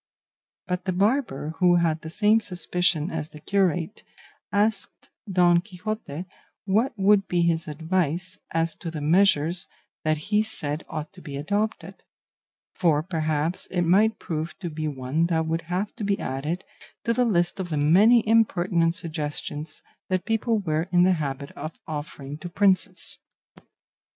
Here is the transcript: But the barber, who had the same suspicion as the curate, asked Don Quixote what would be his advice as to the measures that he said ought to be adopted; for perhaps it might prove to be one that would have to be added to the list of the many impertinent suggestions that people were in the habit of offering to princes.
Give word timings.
But 0.65 0.85
the 0.85 0.93
barber, 0.93 1.53
who 1.59 1.75
had 1.75 2.01
the 2.01 2.09
same 2.09 2.39
suspicion 2.39 3.11
as 3.11 3.29
the 3.29 3.39
curate, 3.39 4.01
asked 4.51 5.11
Don 5.31 5.61
Quixote 5.61 6.25
what 6.65 6.93
would 6.97 7.27
be 7.27 7.43
his 7.43 7.67
advice 7.67 8.39
as 8.49 8.73
to 8.77 8.89
the 8.89 8.99
measures 8.99 9.67
that 10.03 10.17
he 10.17 10.41
said 10.41 10.83
ought 10.89 11.13
to 11.13 11.21
be 11.21 11.37
adopted; 11.37 12.01
for 12.73 13.03
perhaps 13.03 13.67
it 13.67 13.83
might 13.83 14.17
prove 14.17 14.57
to 14.57 14.71
be 14.71 14.87
one 14.87 15.27
that 15.27 15.45
would 15.45 15.61
have 15.69 15.95
to 15.97 16.03
be 16.03 16.19
added 16.19 16.63
to 17.03 17.13
the 17.13 17.23
list 17.23 17.59
of 17.59 17.69
the 17.69 17.77
many 17.77 18.27
impertinent 18.27 18.95
suggestions 18.95 19.83
that 20.09 20.25
people 20.25 20.57
were 20.57 20.89
in 20.91 21.03
the 21.03 21.13
habit 21.21 21.51
of 21.51 21.79
offering 21.85 22.39
to 22.39 22.49
princes. 22.49 23.19